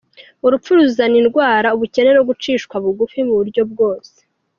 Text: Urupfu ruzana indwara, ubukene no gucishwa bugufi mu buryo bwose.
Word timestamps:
Urupfu 0.45 0.69
ruzana 0.77 1.15
indwara, 1.21 1.67
ubukene 1.75 2.11
no 2.13 2.23
gucishwa 2.29 2.73
bugufi 2.83 3.17
mu 3.27 3.33
buryo 3.39 3.61
bwose. 3.71 4.17